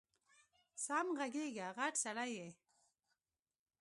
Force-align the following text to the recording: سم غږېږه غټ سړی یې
سم 0.85 1.07
غږېږه 1.17 1.67
غټ 1.77 1.93
سړی 2.03 2.31
یې 2.39 2.49